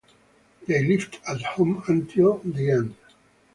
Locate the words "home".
1.43-1.83